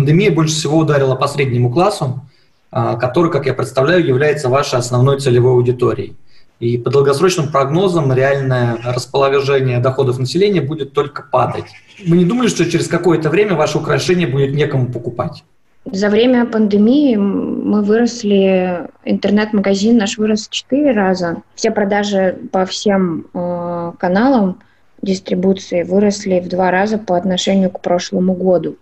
[0.00, 2.22] Пандемия больше всего ударила по среднему классу,
[2.70, 6.16] а, который, как я представляю, является вашей основной целевой аудиторией.
[6.58, 11.66] И по долгосрочным прогнозам реальное расположение доходов населения будет только падать.
[12.06, 15.44] Вы не думали, что через какое-то время ваше украшение будет некому покупать?
[15.84, 21.42] За время пандемии мы выросли, интернет-магазин наш вырос в четыре раза.
[21.54, 24.60] Все продажи по всем э, каналам
[25.02, 28.76] дистрибуции выросли в два раза по отношению к прошлому году.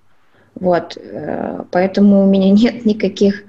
[0.60, 3.44] Вот, э, поэтому у меня нет никаких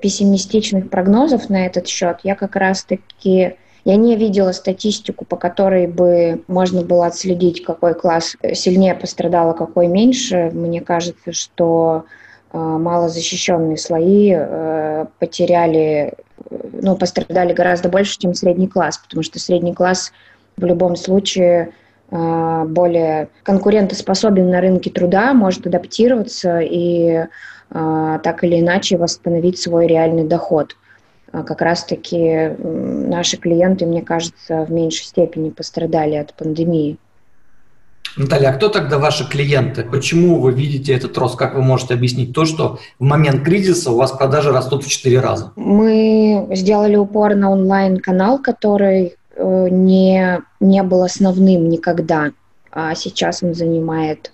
[0.00, 2.20] пессимистичных прогнозов на этот счет.
[2.22, 8.36] Я как раз-таки я не видела статистику, по которой бы можно было отследить, какой класс
[8.54, 10.50] сильнее пострадал, а какой меньше.
[10.52, 12.04] Мне кажется, что
[12.52, 16.14] э, малозащищенные слои э, потеряли,
[16.48, 20.12] ну, пострадали гораздо больше, чем средний класс, потому что средний класс
[20.56, 21.81] в любом случае э,
[22.12, 27.24] более конкурентоспособен на рынке труда, может адаптироваться и
[27.70, 30.76] а, так или иначе восстановить свой реальный доход.
[31.32, 36.98] А как раз-таки наши клиенты, мне кажется, в меньшей степени пострадали от пандемии.
[38.14, 39.84] Наталья, а кто тогда ваши клиенты?
[39.84, 41.36] Почему вы видите этот рост?
[41.38, 45.18] Как вы можете объяснить то, что в момент кризиса у вас продажи растут в 4
[45.20, 45.52] раза?
[45.56, 52.32] Мы сделали упор на онлайн-канал, который э, не, не был основным никогда,
[52.70, 54.32] а сейчас он занимает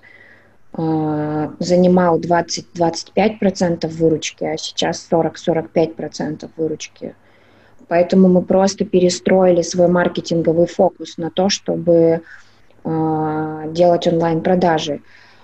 [0.81, 7.15] а, занимал 20-25% выручки, а сейчас 40-45% выручки.
[7.89, 12.21] Поэтому мы просто перестроили свой маркетинговый фокус на то, чтобы
[12.85, 15.01] э, делать онлайн-продажи.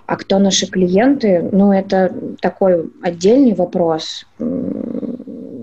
[0.07, 1.49] А кто наши клиенты?
[1.51, 4.27] Ну, это такой отдельный вопрос.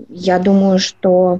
[0.08, 1.38] Я думаю, что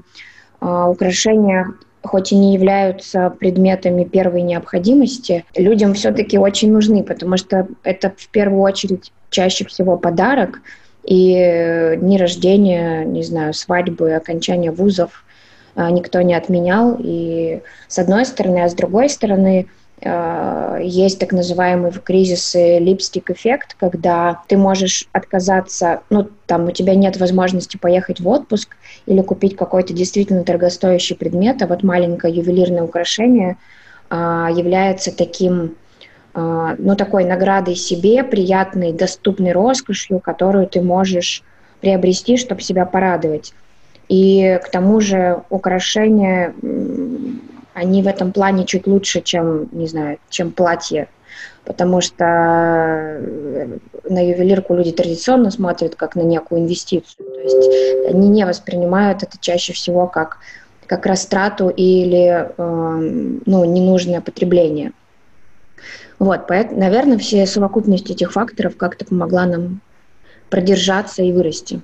[0.61, 7.67] э, украшения хоть и не являются предметами первой необходимости, людям все-таки очень нужны, потому что
[7.83, 10.61] это в первую очередь чаще всего подарок,
[11.03, 15.23] и дни рождения, не знаю, свадьбы, окончания вузов
[15.75, 16.97] а, никто не отменял.
[16.99, 19.67] И с одной стороны, а с другой стороны,
[20.05, 27.17] есть так называемый в кризисы липстик-эффект, когда ты можешь отказаться, ну, там, у тебя нет
[27.17, 28.75] возможности поехать в отпуск
[29.05, 33.57] или купить какой-то действительно дорогостоящий предмет, а вот маленькое ювелирное украшение
[34.09, 35.75] а, является таким,
[36.33, 41.43] а, ну, такой наградой себе, приятной, доступной роскошью, которую ты можешь
[41.79, 43.53] приобрести, чтобы себя порадовать.
[44.09, 46.53] И к тому же украшения
[47.73, 51.07] они в этом плане чуть лучше, чем, не знаю, чем платье.
[51.65, 53.77] Потому что э,
[54.09, 57.25] на ювелирку люди традиционно смотрят как на некую инвестицию.
[57.25, 60.39] То есть они не воспринимают это чаще всего как,
[60.85, 64.91] как растрату или э, ну, ненужное потребление.
[66.19, 69.81] Вот, поэтому, наверное, все совокупность этих факторов как-то помогла нам
[70.49, 71.81] продержаться и вырасти.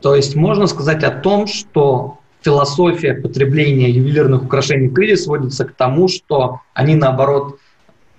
[0.00, 6.06] То есть можно сказать о том, что философия потребления ювелирных украшений в сводится к тому,
[6.06, 7.58] что они, наоборот,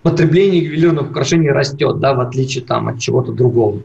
[0.04, 3.80] потребление ювелирных украшений растет, да, в отличие там, от чего-то другого.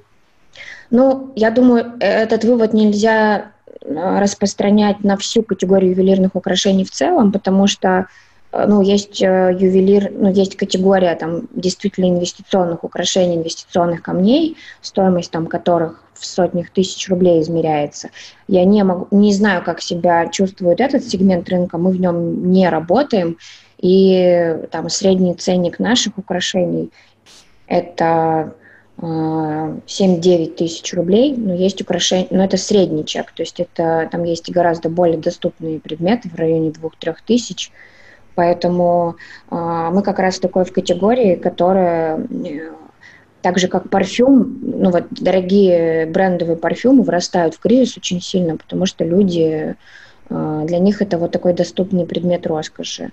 [0.90, 7.30] Ну, я думаю, этот вывод нельзя э, распространять на всю категорию ювелирных украшений в целом,
[7.30, 8.08] потому что Э,
[8.52, 15.46] ну, есть э, ювелир, ну, есть категория там действительно инвестиционных украшений, инвестиционных камней, стоимость там
[15.46, 18.10] которых в сотнях тысяч рублей измеряется.
[18.46, 22.68] Я не, могу, не знаю, как себя чувствует этот сегмент рынка, мы в нем не
[22.68, 23.38] работаем,
[23.78, 26.90] и там средний ценник наших украшений–
[27.66, 28.54] это
[28.98, 34.24] 7-9 э, тысяч рублей, но есть украшения, но это средний чек, то есть это там
[34.24, 37.72] есть гораздо более доступные предметы в районе 2-3 тысяч,
[38.34, 39.16] Поэтому
[39.50, 42.72] э, мы как раз такой в категории, которая э,
[43.42, 48.86] так же как парфюм, ну вот дорогие брендовые парфюмы вырастают в кризис очень сильно, потому
[48.86, 49.76] что люди,
[50.30, 53.10] э, для них это вот такой доступный предмет роскоши.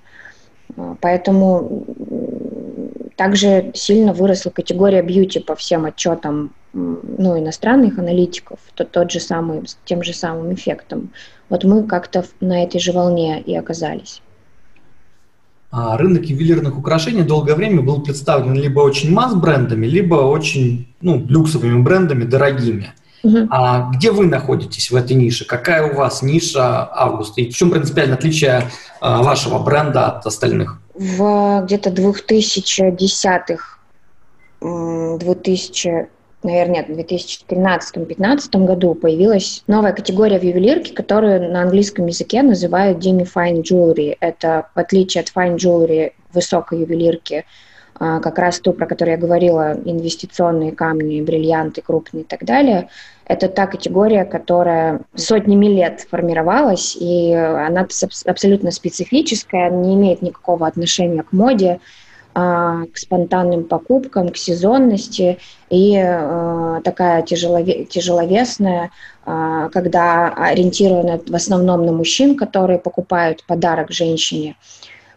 [0.78, 1.86] Э, поэтому
[3.16, 9.68] также сильно выросла категория бьюти по всем отчетам ну, иностранных аналитиков, то, тот же самый,
[9.68, 11.12] с тем же самым эффектом.
[11.50, 14.22] Вот мы как-то на этой же волне и оказались.
[15.72, 21.82] А рынок ювелирных украшений долгое время был представлен либо очень масс-брендами, либо очень ну, люксовыми
[21.82, 22.94] брендами, дорогими.
[23.22, 23.48] Угу.
[23.52, 25.46] А где вы находитесь в этой нише?
[25.46, 27.38] Какая у вас ниша Август?
[27.38, 28.64] И в чем принципиальное отличие
[29.02, 30.80] а, вашего бренда от остальных?
[30.96, 33.78] В где-то 2010-х,
[34.62, 36.08] 2000
[36.44, 43.28] наверное, в 2013-2015 году появилась новая категория в ювелирке, которую на английском языке называют demi
[43.28, 44.16] fine jewelry.
[44.20, 47.46] Это, в отличие от fine jewelry, высокой ювелирки,
[48.00, 52.88] а, как раз ту, про которую я говорила, инвестиционные камни, бриллианты крупные и так далее,
[53.26, 57.88] это та категория, которая сотнями лет формировалась, и она
[58.26, 61.80] абсолютно специфическая, не имеет никакого отношения к моде,
[62.34, 65.40] к спонтанным покупкам, к сезонности
[65.70, 68.92] и э, такая тяжелове, тяжеловесная,
[69.26, 74.56] э, когда ориентирована в основном на мужчин, которые покупают подарок женщине.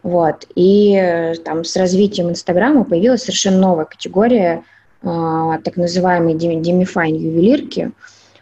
[0.03, 0.47] Вот.
[0.55, 4.63] И э, там с развитием Инстаграма появилась совершенно новая категория,
[5.01, 7.91] э, так называемые демифайн ювелирки.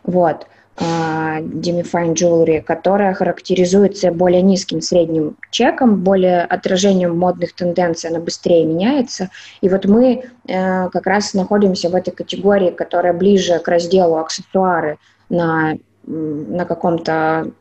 [0.04, 0.48] Вот.
[0.82, 9.30] Demifine Jewelry, которая характеризуется более низким средним чеком, более отражением модных тенденций, она быстрее меняется.
[9.62, 14.98] И вот мы э, как раз находимся в этой категории, которая ближе к разделу аксессуары
[15.30, 17.52] на, на каком-то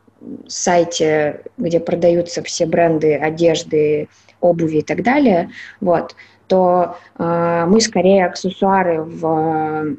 [0.47, 4.09] сайте, где продаются все бренды одежды,
[4.39, 6.15] обуви и так далее, вот,
[6.47, 9.95] то э, мы скорее аксессуары в,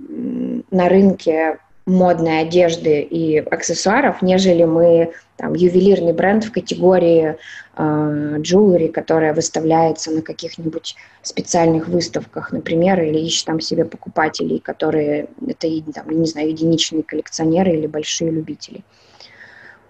[0.71, 7.37] на рынке модной одежды и аксессуаров, нежели мы там, ювелирный бренд в категории
[7.77, 15.27] э, jewelry, которая выставляется на каких-нибудь специальных выставках, например, или ищет там себе покупателей, которые
[15.47, 18.85] это, там, не знаю, единичные коллекционеры или большие любители.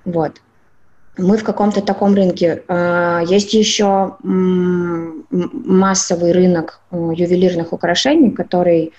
[0.05, 0.41] Вот.
[1.19, 2.63] Мы в каком-то таком рынке.
[2.69, 4.17] Э, есть еще
[5.31, 8.93] массовый рынок э, ювелирных украшений, который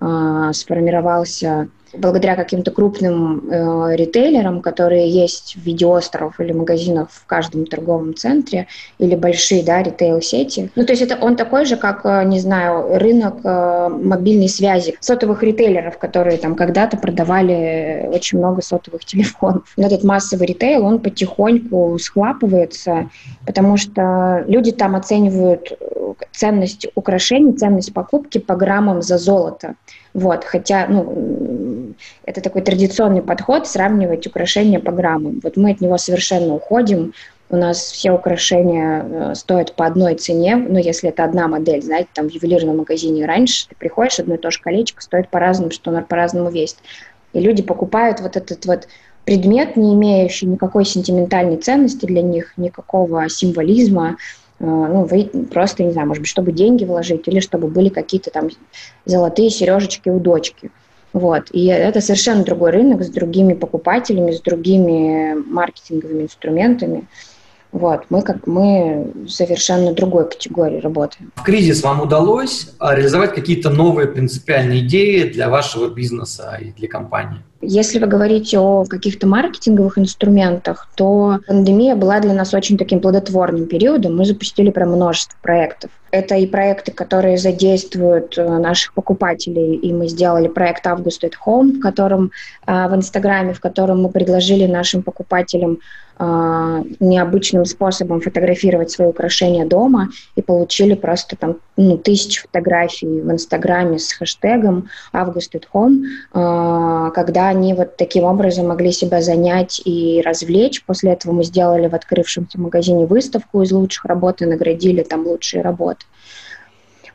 [0.00, 7.26] э, сформировался благодаря каким-то крупным э, ритейлерам, которые есть в виде островов или магазинах в
[7.26, 8.66] каждом торговом центре,
[8.98, 10.70] или большие, да, ритейл-сети.
[10.74, 14.96] Ну, то есть это он такой же, как, э, не знаю, рынок э, мобильной связи,
[15.00, 19.64] сотовых ритейлеров, которые там когда-то продавали очень много сотовых телефонов.
[19.76, 23.10] Но этот массовый ритейл, он потихоньку схлапывается,
[23.46, 29.74] потому что люди там оценивают э, ценность украшений, ценность покупки по граммам за золото.
[30.12, 31.49] Вот, хотя, ну,
[32.30, 35.40] это такой традиционный подход сравнивать украшения по граммам.
[35.42, 37.12] Вот мы от него совершенно уходим.
[37.48, 42.08] У нас все украшения э, стоят по одной цене, ну, если это одна модель, знаете,
[42.14, 45.90] там в ювелирном магазине раньше ты приходишь, одно и то же колечко стоит по-разному, что
[45.90, 46.78] оно по-разному весит.
[47.32, 48.86] И люди покупают вот этот вот
[49.24, 54.16] предмет, не имеющий никакой сентиментальной ценности для них, никакого символизма,
[54.60, 58.30] Э, ну, вы просто, не знаю, может быть, чтобы деньги вложить или чтобы были какие-то
[58.30, 58.48] там
[59.04, 60.70] золотые сережечки у дочки.
[61.12, 61.50] Вот.
[61.52, 67.06] И это совершенно другой рынок с другими покупателями, с другими маркетинговыми инструментами.
[67.72, 71.32] Вот, мы как мы совершенно другой категории работаем.
[71.36, 76.88] В кризис вам удалось а, реализовать какие-то новые принципиальные идеи для вашего бизнеса и для
[76.88, 77.42] компании?
[77.62, 83.66] Если вы говорите о каких-то маркетинговых инструментах, то пандемия была для нас очень таким плодотворным
[83.66, 84.16] периодом.
[84.16, 85.90] Мы запустили прям множество проектов.
[86.10, 91.78] Это и проекты, которые задействуют э, наших покупателей, и мы сделали проект August at Home,
[91.78, 92.32] в котором
[92.66, 95.80] э, в Инстаграме, в котором мы предложили нашим покупателям
[96.20, 103.98] необычным способом фотографировать свои украшения дома и получили просто там ну, тысячи фотографий в Инстаграме
[103.98, 110.84] с хэштегом August at Home, когда они вот таким образом могли себя занять и развлечь.
[110.84, 115.62] После этого мы сделали в открывшемся магазине выставку из лучших работ и наградили там лучшие
[115.62, 116.04] работы.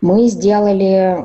[0.02, 1.18] Мы сделали,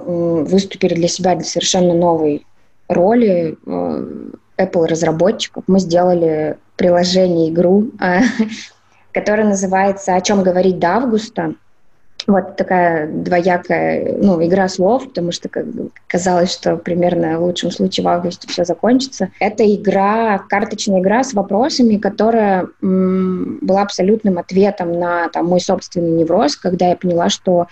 [0.45, 2.47] выступили для себя совершенно новой
[2.89, 5.65] роли э, Apple разработчиков.
[5.67, 7.91] Мы сделали приложение, игру,
[9.13, 11.55] которое называется «О чем говорить до августа».
[12.27, 15.67] Вот такая двоякая ну, игра слов, потому что как,
[16.07, 19.31] казалось, что примерно в лучшем случае в августе все закончится.
[19.41, 26.11] Это игра, карточная игра с вопросами, которая м, была абсолютным ответом на там, мой собственный
[26.11, 27.69] невроз, когда я поняла, что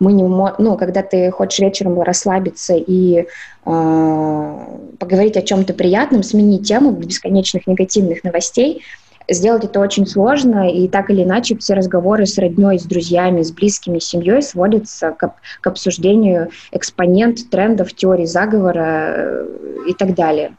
[0.00, 3.26] мы не ну, когда ты хочешь вечером расслабиться и
[3.66, 4.66] э,
[4.98, 8.82] поговорить о чем-то приятном, сменить тему бесконечных негативных новостей,
[9.28, 13.52] сделать это очень сложно, и так или иначе все разговоры с родней, с друзьями, с
[13.52, 19.46] близкими, с семьей сводятся к, к обсуждению экспонент трендов, теорий заговора э,
[19.88, 20.56] и так далее.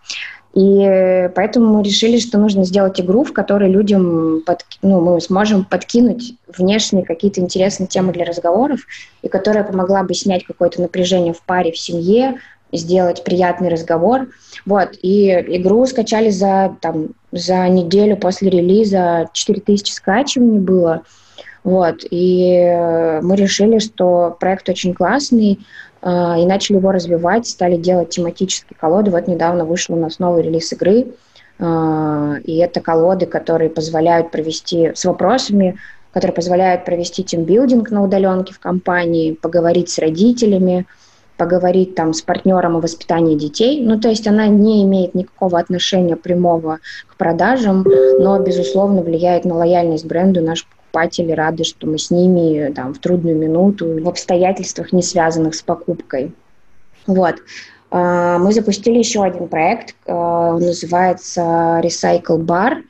[0.53, 5.63] И поэтому мы решили, что нужно сделать игру, в которой людям под, ну, мы сможем
[5.63, 8.81] подкинуть внешние какие-то интересные темы для разговоров,
[9.21, 12.37] и которая помогла бы снять какое-то напряжение в паре, в семье,
[12.73, 14.27] сделать приятный разговор.
[14.65, 21.03] Вот, и игру скачали за, там, за неделю после релиза, 4000 скачиваний было.
[21.63, 25.59] Вот, и мы решили, что проект очень классный,
[26.03, 29.11] и начали его развивать, стали делать тематические колоды.
[29.11, 31.07] Вот недавно вышел у нас новый релиз игры,
[31.59, 35.77] а, и это колоды, которые позволяют провести с вопросами
[36.13, 40.85] которые позволяют провести тимбилдинг на удаленке в компании, поговорить с родителями,
[41.37, 43.81] поговорить там с партнером о воспитании детей.
[43.81, 47.85] Ну, то есть она не имеет никакого отношения прямого к продажам,
[48.19, 50.41] но, безусловно, влияет на лояльность бренду.
[50.41, 55.55] Наши покупатели рады, что мы с ними там, в трудную минуту, в обстоятельствах, не связанных
[55.55, 56.33] с покупкой.
[57.07, 57.35] Вот.
[57.89, 62.83] А, мы запустили еще один проект, а, он называется Recycle Bar.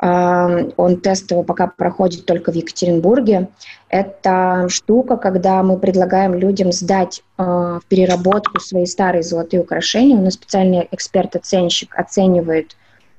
[0.00, 3.48] А, он тестово пока проходит только в Екатеринбурге.
[3.88, 10.16] Это штука, когда мы предлагаем людям сдать в переработку свои старые золотые украшения.
[10.16, 12.76] У нас специальный эксперт-оценщик оценивает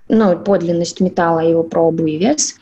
[0.08, 2.56] ну, подлинность металла, его пробу и вес.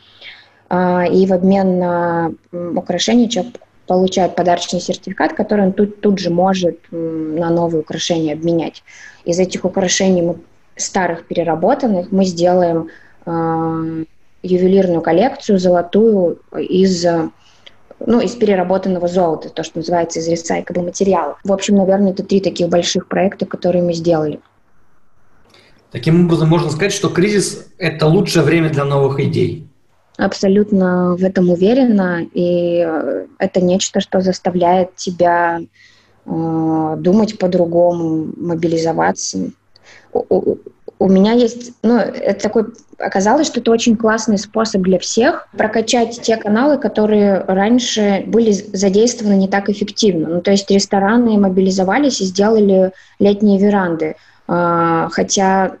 [0.70, 3.54] И в обмен на украшение человек
[3.86, 8.84] получает подарочный сертификат, который он тут, тут же может на новые украшения обменять.
[9.24, 10.36] Из этих украшений мы,
[10.76, 12.88] старых переработанных мы сделаем
[13.24, 14.04] э,
[14.42, 17.04] ювелирную коллекцию золотую из
[18.06, 21.38] ну, из переработанного золота, то, что называется из ресайкл материалов.
[21.42, 24.38] В общем, наверное, это три таких больших проекта, которые мы сделали.
[25.90, 29.67] Таким образом, можно сказать, что кризис– это лучшее время для новых идей
[30.18, 39.50] абсолютно в этом уверена, и э, это нечто, что заставляет тебя э, думать по-другому, мобилизоваться.
[40.12, 40.58] У, у,
[40.98, 42.64] у меня есть, ну, это такой,
[42.98, 49.34] оказалось, что это очень классный способ для всех прокачать те каналы, которые раньше были задействованы
[49.34, 50.28] не так эффективно.
[50.28, 54.16] Ну, то есть рестораны мобилизовались и сделали летние веранды.
[54.50, 55.76] А, хотя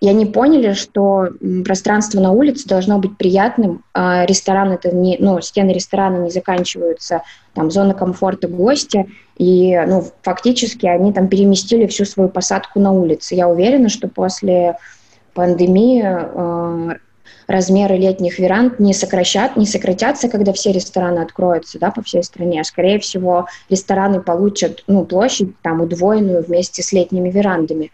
[0.00, 1.28] и они поняли, что
[1.64, 3.84] пространство на улице должно быть приятным.
[3.94, 7.22] А ресторан это не, ну, стены ресторана не заканчиваются,
[7.54, 9.06] там зона комфорта гостя,
[9.36, 13.36] и ну, фактически они там переместили всю свою посадку на улице.
[13.36, 14.76] Я уверена, что после
[15.32, 16.96] пандемии а,
[17.48, 22.62] размеры летних веранд не, сокращат, не сократятся, когда все рестораны откроются да, по всей стране.
[22.62, 27.90] Скорее всего, рестораны получат ну, площадь там удвоенную вместе с летними верандами.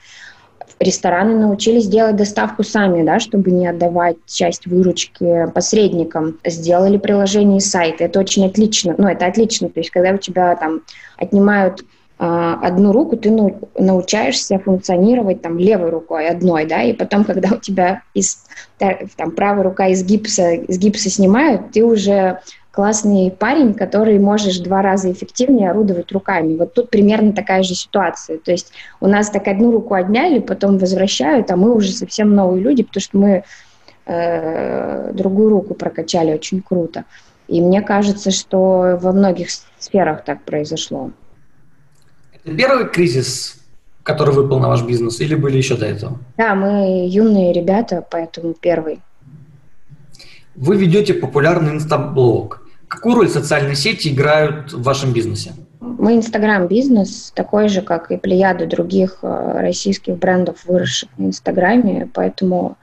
[0.80, 6.40] Рестораны научились делать доставку сами, да, чтобы не отдавать часть выручки посредникам.
[6.44, 8.00] Сделали приложение и сайт.
[8.00, 8.96] Это очень отлично.
[8.98, 9.68] Ну, это отлично.
[9.68, 10.82] То есть, когда у тебя там
[11.16, 11.84] отнимают
[12.26, 13.30] одну руку ты
[13.78, 18.44] научаешься функционировать там левой рукой одной, да, и потом, когда у тебя из,
[18.78, 22.40] там, правая рука из гипса, из гипса снимают, ты уже
[22.70, 26.56] классный парень, который можешь два раза эффективнее орудовать руками.
[26.56, 28.38] Вот тут примерно такая же ситуация.
[28.38, 32.62] То есть у нас так одну руку отняли, потом возвращают, а мы уже совсем новые
[32.62, 33.44] люди, потому что мы
[34.06, 37.04] э, другую руку прокачали очень круто.
[37.46, 41.10] И мне кажется, что во многих сферах так произошло.
[42.44, 43.56] Первый кризис,
[44.02, 46.18] который выпал на ваш бизнес, или были еще до этого?
[46.36, 49.00] Да, мы юные ребята, поэтому первый.
[50.54, 52.62] Вы ведете популярный инстаблог.
[52.86, 55.52] Какую роль социальные сети играют в вашем бизнесе?
[55.80, 62.76] Мы инстаграм-бизнес, такой же, как и плеяда других э, российских брендов, выросших в инстаграме, поэтому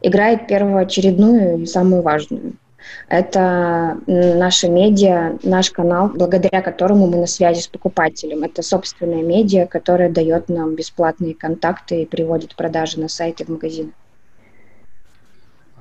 [0.00, 2.54] играет первоочередную и самую важную.
[3.08, 8.42] Это наша медиа, наш канал, благодаря которому мы на связи с покупателем.
[8.42, 13.92] Это собственная медиа, которая дает нам бесплатные контакты и приводит продажи на сайты в магазины.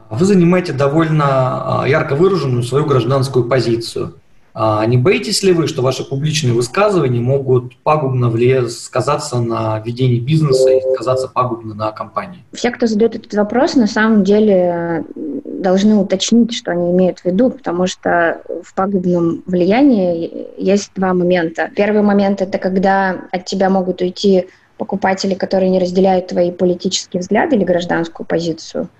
[0.09, 4.20] Вы занимаете довольно а, ярко выраженную свою гражданскую позицию.
[4.53, 10.19] А не боитесь ли вы, что ваши публичные высказывания могут пагубно влиять, сказаться на ведении
[10.19, 12.43] бизнеса и сказаться пагубно на компании?
[12.51, 17.49] Все, кто задает этот вопрос, на самом деле должны уточнить, что они имеют в виду,
[17.49, 21.69] потому что в пагубном влиянии есть два момента.
[21.75, 27.55] Первый момент– это когда от тебя могут уйти покупатели, которые не разделяют твои политические взгляды
[27.55, 28.89] или гражданскую позицию–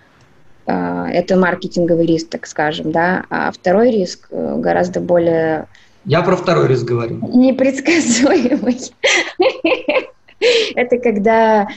[1.11, 3.25] это маркетинговый риск, так скажем, да.
[3.29, 5.67] А второй риск э, гораздо более...
[6.05, 7.19] Я про второй риск говорю.
[7.33, 8.79] Непредсказуемый.
[10.75, 11.67] Это когда,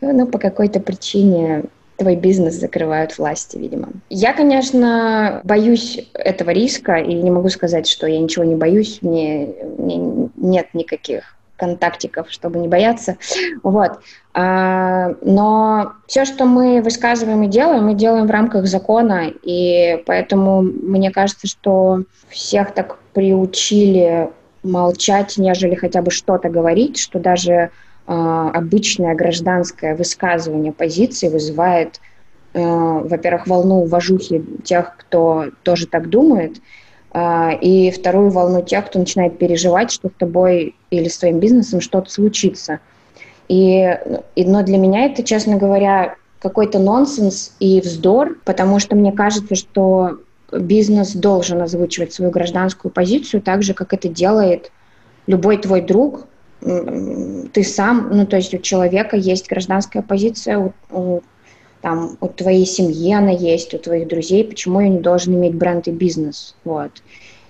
[0.00, 1.64] ну, по какой-то причине
[1.96, 3.90] твой бизнес закрывают власти, видимо.
[4.08, 9.00] Я, конечно, боюсь этого риска и не могу сказать, что я ничего не боюсь.
[9.02, 13.18] Мне, мне нет никаких контактиков, чтобы не бояться.
[13.62, 14.00] Вот.
[14.32, 20.62] А, но все, что мы высказываем и делаем, мы делаем в рамках закона, и поэтому
[20.62, 24.30] мне кажется, что всех так приучили
[24.62, 27.70] молчать, нежели хотя бы что-то говорить, что даже
[28.06, 32.00] а, обычное гражданское высказывание позиции вызывает,
[32.54, 36.60] а, во-первых, волну уважухи тех, кто тоже так думает,
[37.12, 42.10] и вторую волну тех, кто начинает переживать, что с тобой или с твоим бизнесом что-то
[42.10, 42.78] случится.
[43.48, 43.98] И,
[44.36, 49.56] и, но для меня это, честно говоря, какой-то нонсенс и вздор, потому что мне кажется,
[49.56, 50.20] что
[50.52, 54.70] бизнес должен озвучивать свою гражданскую позицию так же, как это делает
[55.26, 56.26] любой твой друг,
[56.60, 61.20] ты сам, ну, то есть у человека есть гражданская позиция, у, у,
[61.80, 65.88] там, у твоей семьи она есть, у твоих друзей, почему я не должен иметь бренд
[65.88, 66.90] и бизнес, вот.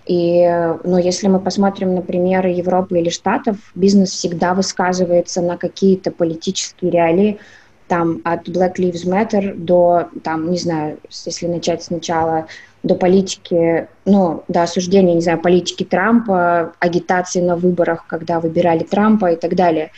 [0.07, 0.43] И,
[0.83, 6.91] ну, если мы посмотрим на примеры Европы или Штатов, бизнес всегда высказывается на какие-то политические
[6.91, 7.39] реалии,
[7.87, 12.47] там, от Black Lives Matter до, там, не знаю, если начать сначала,
[12.83, 19.33] до политики, ну, до осуждения, не знаю, политики Трампа, агитации на выборах, когда выбирали Трампа
[19.33, 19.91] и так далее.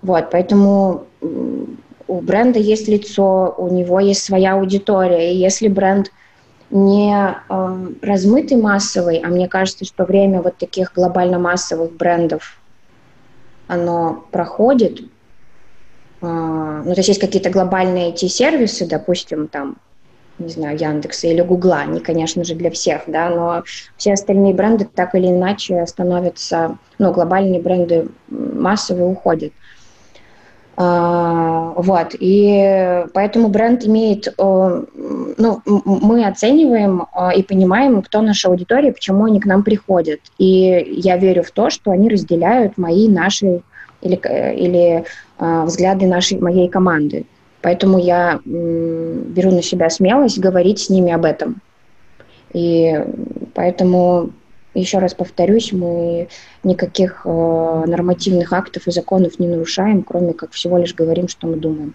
[0.00, 1.04] Вот, поэтому
[2.10, 6.10] у бренда есть лицо, у него есть своя аудитория, и если бренд
[6.70, 12.58] не э, размытый массовый, а мне кажется, что время вот таких глобально массовых брендов,
[13.68, 15.02] оно проходит, э,
[16.20, 19.76] ну, то есть есть какие-то глобальные IT-сервисы, допустим, там,
[20.40, 23.62] не знаю, Яндекса или Гугла, они, конечно же, для всех, да, но
[23.96, 29.52] все остальные бренды так или иначе становятся, ну, глобальные бренды массовые уходят.
[29.52, 29.60] А,
[30.82, 38.90] вот, и поэтому бренд имеет, э, ну, мы оцениваем э, и понимаем, кто наша аудитория,
[38.90, 40.20] почему они к нам приходят.
[40.38, 43.60] И я верю в то, что они разделяют мои, наши
[44.00, 45.04] или, э, или
[45.38, 47.26] взгляды нашей, моей команды.
[47.60, 51.60] Поэтому я беру на себя смелость говорить с ними об этом.
[52.54, 53.04] И
[53.54, 54.30] поэтому
[54.74, 56.28] еще раз повторюсь, мы
[56.62, 61.56] никаких э, нормативных актов и законов не нарушаем, кроме как всего лишь говорим, что мы
[61.56, 61.94] думаем.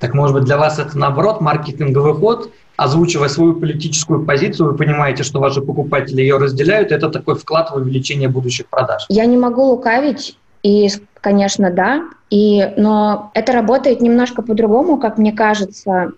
[0.00, 5.22] Так может быть для вас это наоборот маркетинговый ход, озвучивая свою политическую позицию, вы понимаете,
[5.22, 9.06] что ваши покупатели ее разделяют, это такой вклад в увеличение будущих продаж?
[9.08, 10.88] Я не могу лукавить, и,
[11.20, 16.12] конечно, да, и, но это работает немножко по-другому, как мне кажется.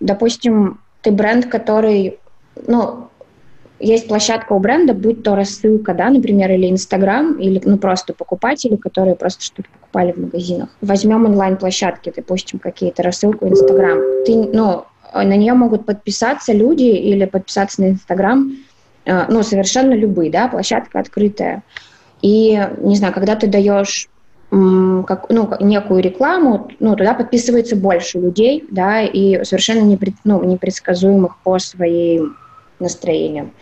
[0.00, 2.18] Допустим, ты бренд, который,
[2.66, 3.07] ну,
[3.80, 8.76] есть площадка у бренда, будь то рассылка, да, например, или Инстаграм, или ну просто покупатели,
[8.76, 10.70] которые просто что-то покупали в магазинах.
[10.80, 13.98] Возьмем онлайн-площадки, допустим, какие-то рассылку Инстаграм.
[14.26, 18.52] Ты, ну, на нее могут подписаться люди или подписаться на Инстаграм,
[19.04, 21.62] э, ну, совершенно любые, да, площадка открытая.
[22.20, 24.08] И, не знаю, когда ты даешь
[24.50, 31.36] как, ну, некую рекламу, ну, туда подписывается больше людей, да, и совершенно непред, ну, непредсказуемых
[31.44, 32.34] по своим
[32.80, 33.52] настроением.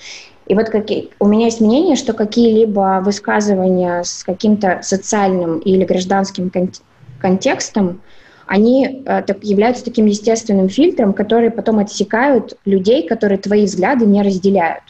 [0.47, 6.51] И вот какие, у меня есть мнение, что какие-либо высказывания с каким-то социальным или гражданским
[6.51, 6.73] кон-
[7.21, 8.01] контекстом,
[8.47, 14.23] они э, так, являются таким естественным фильтром, который потом отсекают людей, которые твои взгляды не
[14.23, 14.85] разделяют.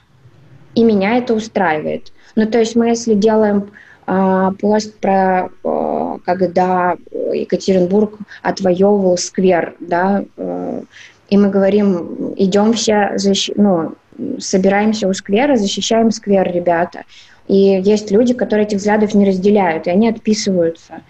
[0.74, 2.12] И меня это устраивает.
[2.34, 3.70] Ну, то есть мы, если делаем
[4.06, 6.96] э, пост про, э, когда
[7.32, 10.82] Екатеринбург отвоевывал сквер, да, э,
[11.30, 13.50] и мы говорим, идем все, защ...
[13.56, 13.94] ну,
[14.38, 17.02] собираемся у сквера, защищаем сквер, ребята.
[17.48, 21.02] И есть люди, которые этих взглядов не разделяют, и они отписываются.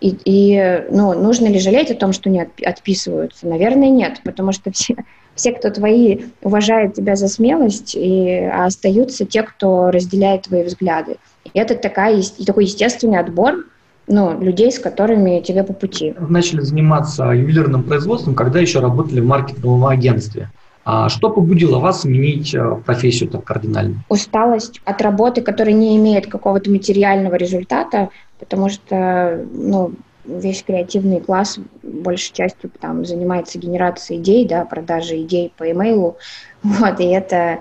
[0.00, 3.46] И, и ну, нужно ли жалеть о том, что не отписываются?
[3.46, 4.96] Наверное, нет, потому что все,
[5.34, 11.16] все, кто твои, уважают тебя за смелость, и, а остаются те, кто разделяет твои взгляды.
[11.52, 13.64] И это такая, такой естественный отбор
[14.06, 16.14] ну, людей, с которыми тебе по пути.
[16.18, 20.50] Начали заниматься ювелирным производством, когда еще работали в маркетинговом агентстве.
[20.84, 24.02] А что побудило вас сменить э, профессию так кардинально?
[24.08, 29.92] Усталость от работы, которая не имеет какого-то материального результата, потому что ну,
[30.24, 36.16] весь креативный класс большей частью там занимается генерацией идей, да, продажей идей по имейлу,
[36.62, 37.60] вот, и это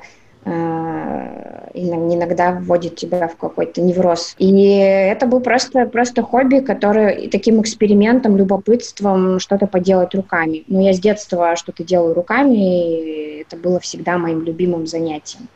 [1.73, 4.35] иногда вводит тебя в какой-то невроз.
[4.38, 10.63] И это был просто, просто хобби, которое таким экспериментом, любопытством что-то поделать руками.
[10.67, 15.47] Но я с детства что-то делаю руками, и это было всегда моим любимым занятием.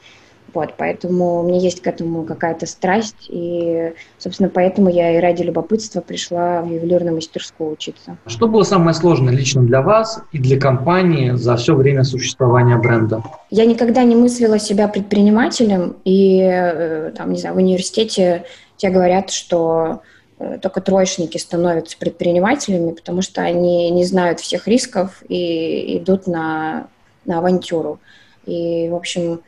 [0.53, 5.41] Вот, поэтому у меня есть к этому какая-то страсть, и, собственно, поэтому я и ради
[5.41, 8.17] любопытства пришла в ювелирную мастерскую учиться.
[8.27, 13.23] Что было самое сложное лично для вас и для компании за все время существования бренда?
[13.49, 18.45] Я никогда не мыслила себя предпринимателем, и, э, там, не знаю, в университете
[18.77, 20.01] тебе говорят, что
[20.37, 26.87] э, только троечники становятся предпринимателями, потому что они не знают всех рисков и идут на,
[27.25, 27.99] на авантюру.
[28.45, 29.41] И, в общем,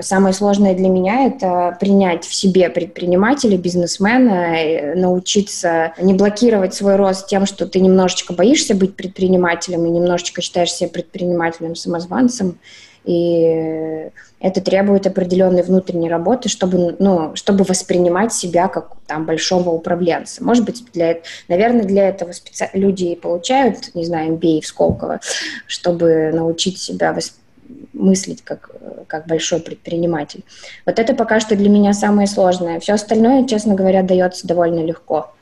[0.00, 7.26] самое сложное для меня– это принять в себе предпринимателя, бизнесмена, научиться не блокировать свой рост
[7.26, 12.58] тем, что ты немножечко боишься быть предпринимателем и немножечко считаешь себя предпринимателем, самозванцем.
[13.04, 20.44] И это требует определенной внутренней работы, чтобы, ну, чтобы воспринимать себя как там большого управленца.
[20.44, 22.68] Может быть, для, наверное, для этого специ...
[22.72, 25.20] люди получают, не знаю, MBA в Сколково,
[25.66, 27.45] чтобы научить себя воспринимать
[27.92, 28.70] мыслить как,
[29.06, 30.44] как большой предприниматель.
[30.84, 32.80] Вот это пока что для меня самое сложное.
[32.80, 35.32] Все остальное, честно говоря, дается довольно легко.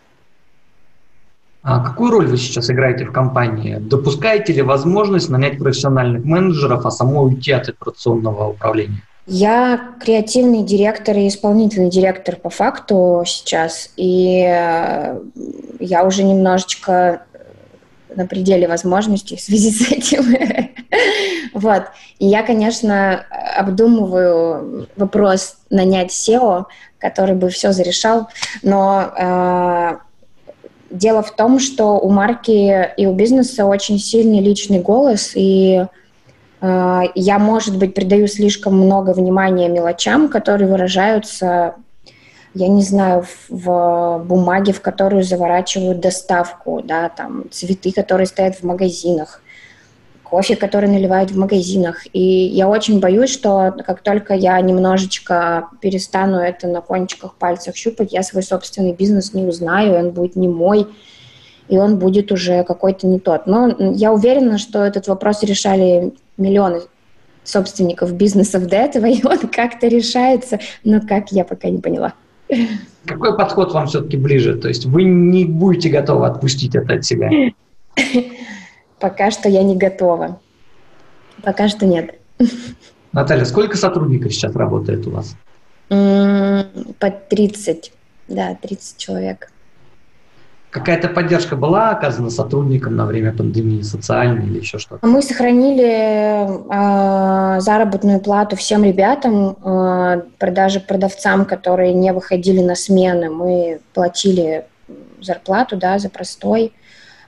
[1.63, 3.79] А какую роль вы сейчас играете в компании?
[3.81, 9.03] Допускаете ли возможность нанять профессиональных менеджеров, а самой уйти от операционного управления?
[9.27, 14.41] Я креативный директор и исполнительный директор по факту сейчас, и
[15.81, 17.23] я уже немножечко
[18.17, 20.37] на пределе возможностей в связи с этим.
[21.55, 21.85] вот.
[22.19, 23.25] И я, конечно,
[23.57, 26.65] обдумываю вопрос нанять SEO,
[26.99, 28.29] который бы все зарешал,
[28.63, 29.97] но э,
[30.91, 35.85] дело в том, что у марки и у бизнеса очень сильный личный голос, и
[36.61, 41.75] э, я, может быть, придаю слишком много внимания мелочам, которые выражаются
[42.55, 48.63] я не знаю, в бумаге, в которую заворачивают доставку, да, там цветы, которые стоят в
[48.63, 49.43] магазинах,
[50.23, 52.07] кофе, который наливают в магазинах.
[52.13, 58.13] И я очень боюсь, что как только я немножечко перестану это на кончиках пальцев щупать,
[58.13, 60.87] я свой собственный бизнес не узнаю, он будет не мой,
[61.69, 63.47] и он будет уже какой-то не тот.
[63.47, 66.83] Но я уверена, что этот вопрос решали миллионы
[67.45, 72.15] собственников бизнесов до этого, и он как-то решается, но как я пока не поняла.
[73.07, 74.57] Какой подход вам все-таки ближе?
[74.57, 77.31] То есть вы не будете готовы отпустить это от себя?
[78.99, 80.41] Пока что я не готова.
[81.43, 82.19] Пока что нет.
[83.13, 85.37] Наталья, сколько сотрудников сейчас работает у вас?
[85.89, 87.93] По 30,
[88.29, 89.51] да, 30 человек.
[90.75, 95.07] Какая-то поддержка была оказана сотрудникам на время пандемии, социальной или еще что-то?
[95.07, 103.31] Мы сохранили э, заработную плату всем ребятам, э, даже продавцам, которые не выходили на смены.
[103.31, 104.67] Мы платили
[105.21, 106.73] зарплату да, за простой.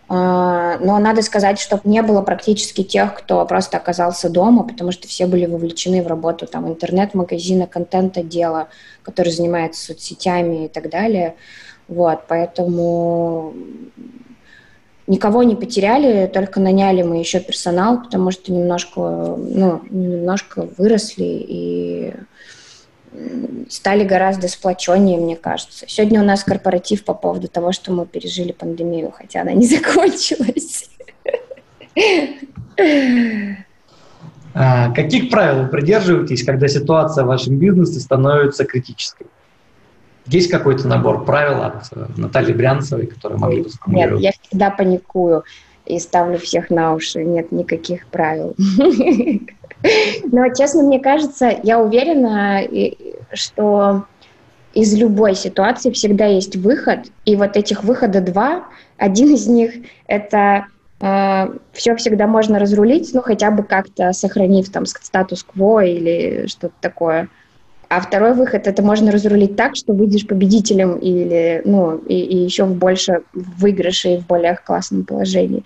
[0.09, 5.07] Э, но надо сказать, что не было практически тех, кто просто оказался дома, потому что
[5.07, 8.71] все были вовлечены в работу там, интернет-магазина, контент-отдела,
[9.05, 11.37] который занимается соцсетями и так далее.
[11.89, 13.55] Вот, поэтому
[15.07, 22.15] никого не потеряли, только наняли мы еще персонал, потому что немножко, ну, немножко выросли и
[23.69, 25.87] стали гораздо сплоченнее, мне кажется.
[25.89, 30.91] Сегодня у нас корпоратив по поводу того, что мы пережили пандемию, хотя она не закончилась.
[34.55, 39.27] А, каких правил вы придерживаетесь, когда ситуация в вашем бизнесе становится критической?
[40.27, 44.23] Есть какой-то набор правил от э, Натальи Брянцевой, которые могли бы сформулировать?
[44.23, 45.45] Нет, я всегда паникую
[45.85, 47.23] и ставлю всех на уши.
[47.23, 48.55] Нет никаких правил.
[50.33, 52.63] Но, честно, мне кажется, я уверена,
[53.33, 54.07] что
[54.75, 58.67] из любой ситуации всегда есть выход, и вот этих выхода два.
[58.99, 59.73] Один из них—
[60.07, 60.67] это
[61.01, 67.29] э, все всегда можно разрулить, ну, хотя бы как-то сохранив там статус-кво или что-то такое.
[67.89, 72.65] А второй выход это можно разрулить так, что выйдешь победителем или, ну, и, и еще
[72.65, 75.63] в больше выигрыше и в более классном положении.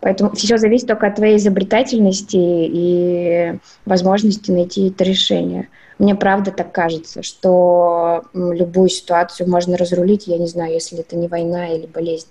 [0.00, 5.68] Поэтому все зависит только от твоей изобретательности и возможности найти это решение.
[5.98, 11.26] Мне правда так кажется, что любую ситуацию можно разрулить, я не знаю, если это не
[11.26, 12.28] война или болезнь.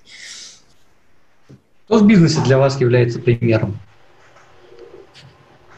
[1.86, 3.78] Кто в бизнесе для вас является примером?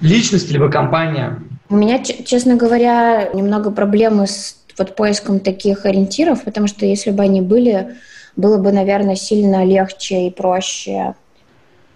[0.06, 1.42] Личность либо компания?
[1.68, 7.24] У меня, честно говоря, немного проблемы с вот поиском таких ориентиров, потому что если бы
[7.24, 7.96] они были,
[8.36, 11.16] было бы, наверное, сильно легче и проще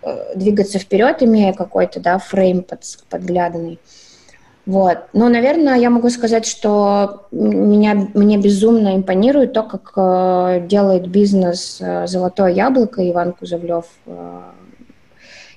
[0.02, 3.78] э, двигаться вперед, имея какой-то, да, фрейм под, подгляданный.
[4.66, 4.98] Вот.
[5.14, 11.78] Но, наверное, я могу сказать, что меня, мне безумно импонирует то, как э, делает бизнес
[11.80, 14.42] э, «Золотое яблоко» Иван Кузовлев э,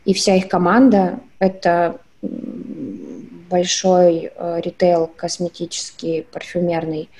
[0.04, 1.20] и вся их команда.
[1.38, 7.10] Это большой э, ритейл косметический, парфюмерный.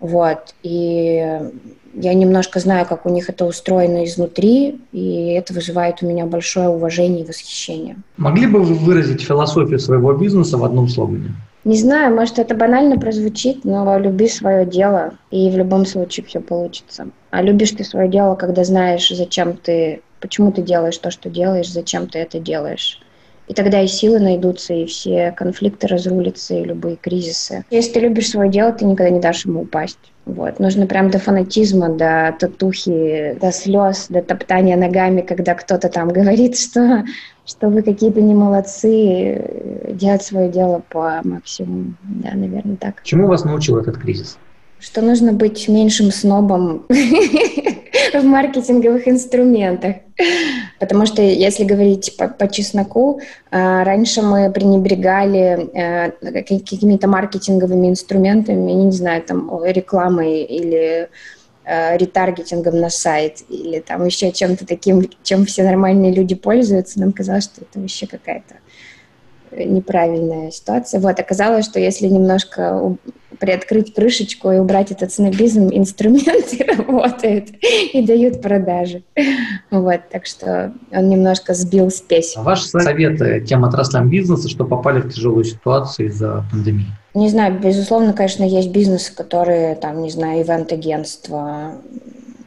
[0.00, 0.54] Вот.
[0.62, 1.40] И
[1.94, 6.68] я немножко знаю, как у них это устроено изнутри, и это вызывает у меня большое
[6.68, 7.96] уважение и восхищение.
[8.16, 11.34] Могли бы вы выразить философию своего бизнеса в одном слогане?
[11.64, 16.40] Не знаю, может, это банально прозвучит, но люби свое дело, и в любом случае все
[16.40, 17.08] получится.
[17.30, 21.70] А любишь ты свое дело, когда знаешь, зачем ты, почему ты делаешь то, что делаешь,
[21.70, 23.02] зачем ты это делаешь.
[23.50, 27.64] И тогда и силы найдутся, и все конфликты разрулятся, и любые кризисы.
[27.68, 29.98] Если ты любишь свое дело, ты никогда не дашь ему упасть.
[30.24, 30.60] Вот.
[30.60, 36.56] Нужно прям до фанатизма, до татухи, до слез, до топтания ногами, когда кто-то там говорит,
[36.56, 37.02] что,
[37.44, 39.44] что вы какие-то не молодцы,
[39.94, 41.94] делать свое дело по максимуму.
[42.04, 43.02] Да, наверное, так.
[43.02, 44.38] Чему вас научил этот кризис?
[44.78, 46.86] Что нужно быть меньшим снобом
[48.12, 49.96] в маркетинговых инструментах.
[50.78, 58.72] Потому что, если говорить по, по чесноку, э, раньше мы пренебрегали э, какими-то маркетинговыми инструментами,
[58.72, 61.08] не знаю, там, рекламой или
[61.64, 67.00] э, ретаргетингом на сайт, или там еще чем-то таким, чем все нормальные люди пользуются.
[67.00, 68.56] Нам казалось, что это вообще какая-то
[69.52, 71.00] неправильная ситуация.
[71.00, 72.96] Вот, оказалось, что если немножко
[73.38, 77.48] приоткрыть крышечку и убрать этот снобизм, инструменты работают
[77.92, 79.02] и дают продажи.
[79.70, 82.34] Вот, так что он немножко сбил спесь.
[82.36, 86.86] А ваши советы тем отраслям бизнеса, что попали в тяжелую ситуацию из-за пандемии?
[87.14, 91.74] Не знаю, безусловно, конечно, есть бизнесы, которые, там, не знаю, ивент-агентство,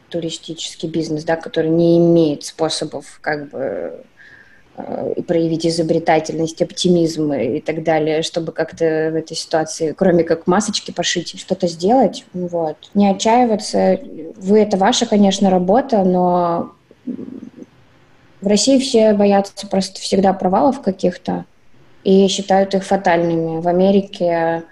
[0.08, 4.04] туристический бизнес, да, который не имеет способов как бы
[5.16, 10.90] и проявить изобретательность, оптимизм и так далее, чтобы как-то в этой ситуации, кроме как масочки
[10.90, 12.24] пошить, что-то сделать.
[12.32, 12.76] Вот.
[12.92, 14.00] Не отчаиваться.
[14.36, 16.72] Вы, это ваша, конечно, работа, но
[18.40, 21.44] в России все боятся просто всегда провалов каких-то
[22.02, 23.60] и считают их фатальными.
[23.60, 24.64] В Америке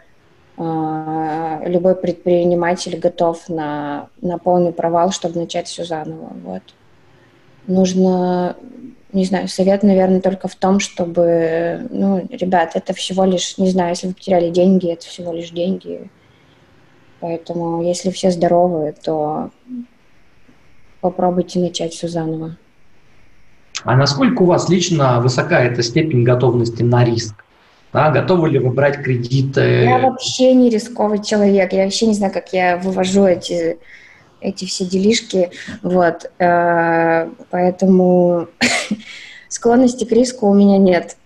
[0.58, 6.32] э, любой предприниматель готов на, на полный провал, чтобы начать все заново.
[6.44, 6.62] Вот.
[7.68, 8.56] Нужно
[9.12, 13.90] не знаю, совет, наверное, только в том, чтобы, ну, ребят, это всего лишь, не знаю,
[13.90, 16.10] если вы потеряли деньги, это всего лишь деньги.
[17.20, 19.50] Поэтому, если все здоровы, то
[21.00, 22.56] попробуйте начать все заново.
[23.84, 27.44] А насколько у вас лично высока эта степень готовности на риск?
[27.92, 29.84] Да, готовы ли вы брать кредиты?
[29.84, 31.72] Я вообще не рисковый человек.
[31.72, 33.78] Я вообще не знаю, как я вывожу эти
[34.42, 35.50] эти все делишки,
[35.82, 38.48] вот, э, поэтому
[39.48, 41.16] склонности к риску у меня нет.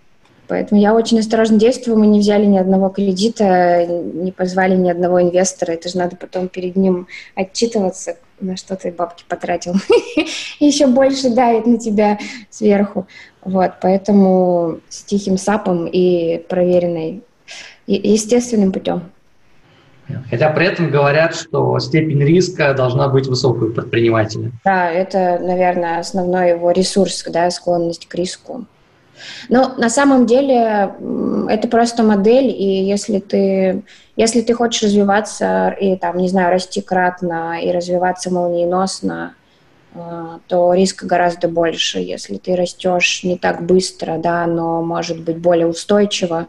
[0.47, 1.97] Поэтому я очень осторожно действую.
[1.97, 5.73] Мы не взяли ни одного кредита, не позвали ни одного инвестора.
[5.73, 9.73] Это же надо потом перед ним отчитываться, на что ты бабки потратил.
[10.59, 12.17] Еще больше давит на тебя
[12.49, 13.07] сверху.
[13.41, 17.23] Вот, поэтому с тихим сапом и проверенной,
[17.85, 19.11] естественным путем.
[20.29, 24.51] Хотя при этом говорят, что степень риска должна быть высокой у предпринимателя.
[24.63, 28.65] Да, это, наверное, основной его ресурс, да, склонность к риску.
[29.49, 30.93] Но на самом деле
[31.49, 33.83] это просто модель, и если ты,
[34.15, 39.33] если ты хочешь развиваться и, там, не знаю, расти кратно и развиваться молниеносно,
[39.93, 41.99] э, то риска гораздо больше.
[41.99, 46.47] Если ты растешь не так быстро, да, но, может быть, более устойчиво,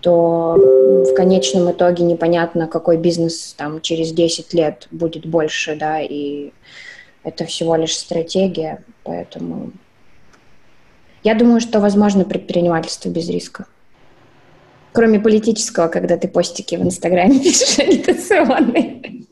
[0.00, 6.52] то в конечном итоге непонятно, какой бизнес там через 10 лет будет больше, да, и
[7.22, 9.72] это всего лишь стратегия, поэтому
[11.22, 13.66] я думаю, что возможно предпринимательство без риска.
[14.92, 19.26] Кроме политического, когда ты постики в Инстаграме пишешь агитационные.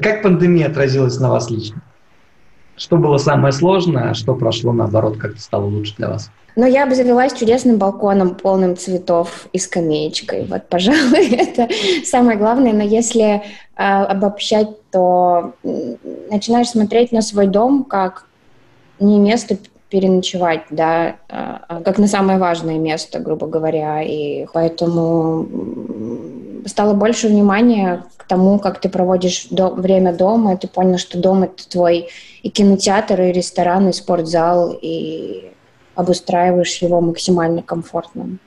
[0.00, 1.82] Как пандемия отразилась на вас лично?
[2.78, 6.30] Что было самое сложное, а что прошло, наоборот, как-то стало лучше для вас?
[6.56, 10.46] Но я обзавелась чудесным балконом, полным цветов и скамеечкой.
[10.46, 11.68] Вот, пожалуй, это
[12.04, 12.72] самое главное.
[12.72, 13.40] Но если э,
[13.76, 15.54] обобщать, то
[16.30, 18.26] начинаешь смотреть на свой дом как
[18.98, 19.56] не место
[19.88, 24.02] переночевать, да, а как на самое важное место, грубо говоря.
[24.02, 25.46] И поэтому
[26.66, 30.56] стало больше внимания к тому, как ты проводишь до, время дома.
[30.56, 32.08] Ты понял, что дом— это твой
[32.42, 35.52] и кинотеатр, и ресторан, и спортзал, и
[35.94, 38.38] обустраиваешь его максимально комфортным.